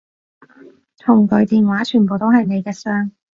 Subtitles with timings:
[0.97, 3.11] 同佢電話全部都係你嘅相